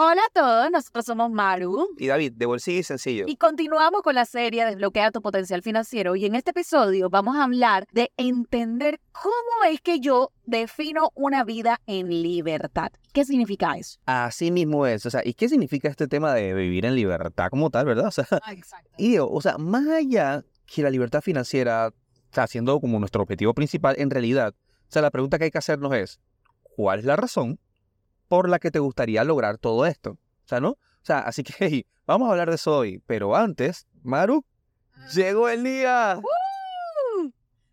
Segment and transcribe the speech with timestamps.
[0.00, 1.88] Hola a todos, nosotros somos Maru.
[1.98, 3.24] Y David, de bolsillo y sencillo.
[3.26, 6.14] Y continuamos con la serie Desbloquea tu potencial financiero.
[6.14, 9.32] Y en este episodio vamos a hablar de entender cómo
[9.68, 12.92] es que yo defino una vida en libertad.
[13.12, 13.98] ¿Qué significa eso?
[14.06, 15.04] Así mismo es.
[15.04, 18.06] O sea, ¿y qué significa este tema de vivir en libertad como tal, verdad?
[18.06, 18.88] O sea, Ah, exacto.
[18.98, 21.92] y o sea, más allá que la libertad financiera
[22.26, 25.58] está siendo como nuestro objetivo principal, en realidad, o sea, la pregunta que hay que
[25.58, 26.20] hacernos es,
[26.76, 27.58] ¿cuál es la razón
[28.28, 30.10] por la que te gustaría lograr todo esto?
[30.10, 30.70] O sea, ¿no?
[30.70, 33.02] O sea, así que hey, vamos a hablar de eso hoy.
[33.06, 34.44] Pero antes, Maru,
[35.14, 36.20] llegó el día.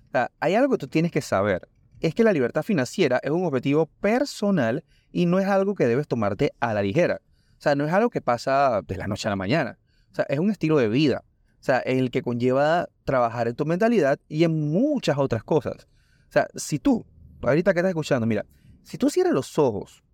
[0.08, 1.68] O sea, hay algo que tú tienes que saber,
[2.00, 6.06] es que la libertad financiera es un objetivo personal y no es algo que debes
[6.06, 7.20] tomarte a la ligera.
[7.58, 9.78] O sea, no es algo que pasa de la noche a la mañana.
[10.12, 11.24] O sea, es un estilo de vida.
[11.60, 15.88] O sea, el que conlleva trabajar en tu mentalidad y en muchas otras cosas.
[16.28, 17.06] O sea, si tú,
[17.40, 18.44] ahorita que estás escuchando, mira,
[18.82, 20.04] si tú cierras los ojos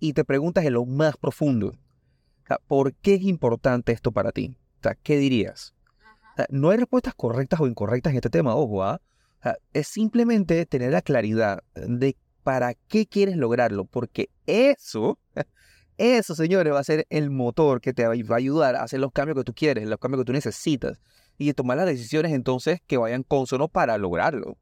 [0.00, 1.78] y te preguntas en lo más profundo,
[2.66, 4.56] ¿por qué es importante esto para ti?
[4.80, 5.74] O sea, ¿qué dirías?
[6.32, 9.00] O sea, no hay respuestas correctas o incorrectas en este tema, ojo, ¿ah?
[9.40, 15.18] O sea, es simplemente tener la claridad de para qué quieres lograrlo, porque eso,
[15.98, 19.12] eso, señores, va a ser el motor que te va a ayudar a hacer los
[19.12, 21.00] cambios que tú quieres, los cambios que tú necesitas,
[21.36, 24.56] y tomar las decisiones entonces que vayan consono para lograrlo.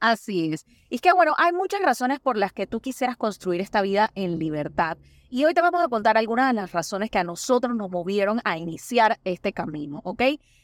[0.00, 0.66] Así es.
[0.88, 4.10] Y es que bueno, hay muchas razones por las que tú quisieras construir esta vida
[4.14, 4.96] en libertad.
[5.28, 8.40] Y hoy te vamos a contar algunas de las razones que a nosotros nos movieron
[8.44, 10.22] a iniciar este camino, ¿ok?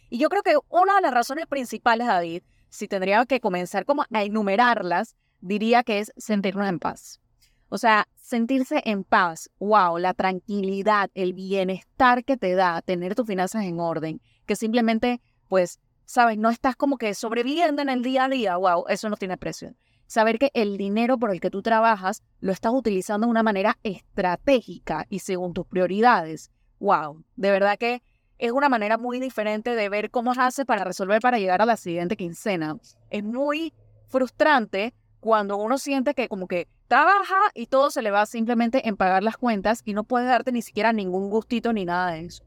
[0.09, 4.05] Y yo creo que una de las razones principales, David, si tendría que comenzar como
[4.11, 7.21] a enumerarlas, diría que es sentirnos en paz.
[7.69, 13.27] O sea, sentirse en paz, wow, la tranquilidad, el bienestar que te da tener tus
[13.27, 18.25] finanzas en orden, que simplemente, pues, sabes, no estás como que sobreviviendo en el día
[18.25, 19.75] a día, wow, eso no tiene precio.
[20.07, 23.77] Saber que el dinero por el que tú trabajas lo estás utilizando de una manera
[23.83, 28.03] estratégica y según tus prioridades, wow, de verdad que
[28.39, 31.77] es una manera muy diferente de ver cómo hace para resolver para llegar a la
[31.77, 32.77] siguiente quincena.
[33.11, 33.75] Es muy
[34.09, 38.97] frustrante cuando uno siente que como que trabaja y todo se le va simplemente en
[38.97, 42.45] pagar las cuentas y no puede darte ni siquiera ningún gustito ni nada de eso.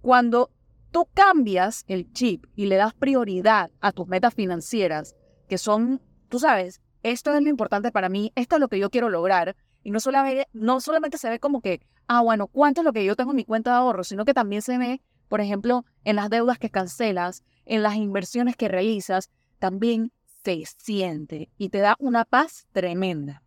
[0.00, 0.50] Cuando
[0.90, 5.14] tú cambias el chip y le das prioridad a tus metas financieras,
[5.48, 8.90] que son, tú sabes, esto es lo importante para mí, esto es lo que yo
[8.90, 12.84] quiero lograr, y no solamente, no solamente se ve como que, ah, bueno, cuánto es
[12.84, 15.40] lo que yo tengo en mi cuenta de ahorro, sino que también se ve, por
[15.40, 20.12] ejemplo, en las deudas que cancelas, en las inversiones que realizas, también
[20.42, 23.42] se siente y te da una paz tremenda.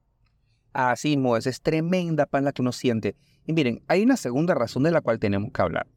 [0.71, 3.15] Así mismo es, es tremenda paz la que uno siente.
[3.45, 5.87] Y miren, hay una segunda razón de la cual tenemos que hablar,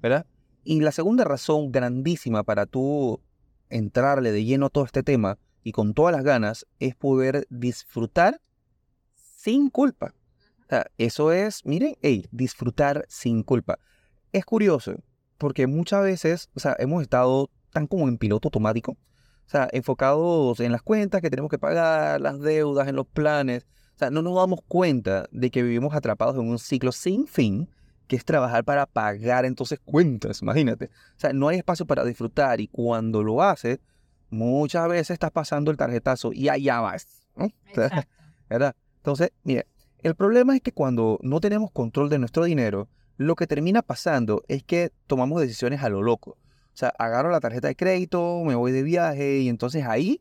[0.00, 0.26] ¿verdad?
[0.64, 3.20] Y la segunda razón grandísima para tú
[3.68, 8.40] entrarle de lleno a todo este tema y con todas las ganas es poder disfrutar
[9.14, 10.14] sin culpa.
[10.98, 13.78] Eso es, miren, hey, disfrutar sin culpa.
[14.32, 14.94] Es curioso,
[15.38, 20.60] porque muchas veces, o sea, hemos estado tan como en piloto automático, o sea, enfocados
[20.60, 23.66] en las cuentas que tenemos que pagar, las deudas, en los planes.
[23.94, 27.68] O sea, no nos damos cuenta de que vivimos atrapados en un ciclo sin fin,
[28.06, 30.86] que es trabajar para pagar entonces cuentas, imagínate.
[30.86, 33.80] O sea, no hay espacio para disfrutar y cuando lo haces,
[34.30, 37.06] muchas veces estás pasando el tarjetazo y allá vas,
[37.36, 37.48] ¿no?
[38.50, 38.76] ¿Verdad?
[38.96, 39.66] Entonces, mire,
[40.02, 44.42] el problema es que cuando no tenemos control de nuestro dinero, lo que termina pasando
[44.48, 46.32] es que tomamos decisiones a lo loco.
[46.32, 50.20] O sea, agarro la tarjeta de crédito, me voy de viaje y entonces ahí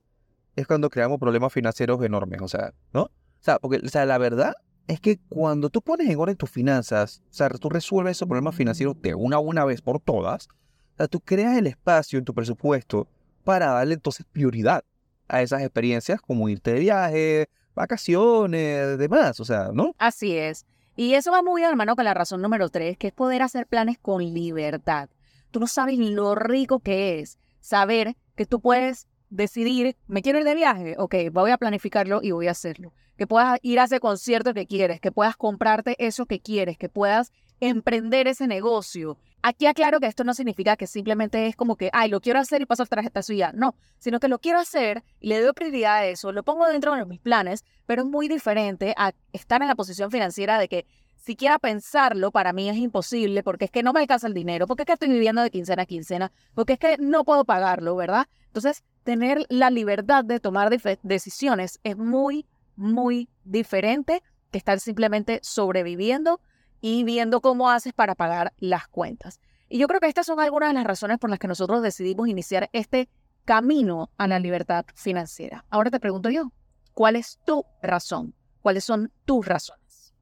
[0.55, 2.41] es cuando creamos problemas financieros enormes.
[2.41, 3.03] O sea, ¿no?
[3.03, 4.53] O sea, porque o sea, la verdad
[4.87, 8.55] es que cuando tú pones en orden tus finanzas, o sea, tú resuelves esos problemas
[8.55, 12.25] financieros de una a una vez por todas, o sea, tú creas el espacio en
[12.25, 13.07] tu presupuesto
[13.43, 14.83] para darle entonces prioridad
[15.27, 19.95] a esas experiencias como irte de viaje, vacaciones, demás, o sea, ¿no?
[19.97, 20.65] Así es.
[20.95, 23.41] Y eso va muy de la mano con la razón número tres, que es poder
[23.41, 25.09] hacer planes con libertad.
[25.49, 30.45] Tú no sabes lo rico que es saber que tú puedes decidir, me quiero ir
[30.45, 32.93] de viaje, ok, voy a planificarlo y voy a hacerlo.
[33.17, 36.89] Que puedas ir a ese concierto que quieres, que puedas comprarte eso que quieres, que
[36.89, 39.17] puedas emprender ese negocio.
[39.41, 42.61] Aquí aclaro que esto no significa que simplemente es como que, ay, lo quiero hacer
[42.61, 43.51] y paso a tarjeta suya.
[43.53, 46.95] No, sino que lo quiero hacer y le doy prioridad a eso, lo pongo dentro
[46.95, 50.85] de mis planes, pero es muy diferente a estar en la posición financiera de que
[51.15, 54.83] siquiera pensarlo para mí es imposible porque es que no me alcanza el dinero, porque
[54.83, 58.27] es que estoy viviendo de quincena a quincena, porque es que no puedo pagarlo, ¿verdad?
[58.47, 60.69] Entonces, tener la libertad de tomar
[61.03, 62.45] decisiones es muy,
[62.75, 66.39] muy diferente que estar simplemente sobreviviendo
[66.81, 69.39] y viendo cómo haces para pagar las cuentas.
[69.69, 72.27] Y yo creo que estas son algunas de las razones por las que nosotros decidimos
[72.27, 73.09] iniciar este
[73.45, 75.65] camino a la libertad financiera.
[75.69, 76.51] Ahora te pregunto yo,
[76.93, 78.33] ¿cuál es tu razón?
[78.61, 80.13] ¿Cuáles son tus razones?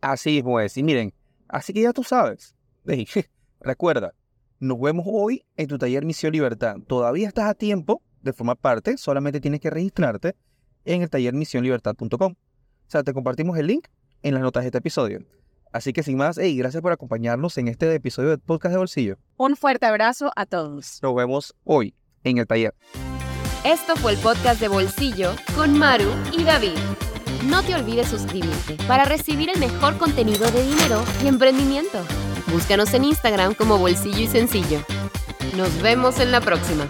[0.00, 1.14] Así pues, y miren,
[1.48, 2.54] así que ya tú sabes.
[3.60, 4.14] recuerda,
[4.58, 6.76] nos vemos hoy en tu taller Misión Libertad.
[6.86, 10.36] Todavía estás a tiempo de formar parte, solamente tienes que registrarte
[10.84, 12.32] en el taller misionlibertad.com.
[12.32, 13.86] O sea, te compartimos el link
[14.22, 15.20] en las notas de este episodio.
[15.72, 19.18] Así que sin más, hey, gracias por acompañarnos en este episodio de Podcast de Bolsillo.
[19.36, 20.98] Un fuerte abrazo a todos.
[21.02, 21.94] Nos vemos hoy
[22.24, 22.74] en el taller.
[23.64, 26.78] Esto fue el podcast de Bolsillo con Maru y David.
[27.46, 32.02] No te olvides suscribirte para recibir el mejor contenido de dinero y emprendimiento.
[32.50, 34.80] Búscanos en Instagram como Bolsillo y Sencillo.
[35.56, 36.88] Nos vemos en la próxima.